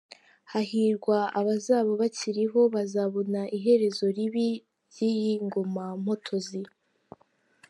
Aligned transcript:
Hahirwa 0.51 1.17
abazaba 1.39 1.91
bakiriho 2.01 2.59
bazabona 2.75 3.41
iherezo 3.57 4.05
ribi 4.15 4.47
ry’iyi 4.91 5.33
ngoma 5.45 5.85
mpotozi! 6.01 6.61